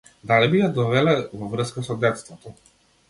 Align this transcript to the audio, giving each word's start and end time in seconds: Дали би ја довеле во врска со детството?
Дали 0.29 0.47
би 0.53 0.61
ја 0.61 0.69
довеле 0.77 1.13
во 1.41 1.51
врска 1.53 1.85
со 1.91 1.99
детството? 2.07 2.59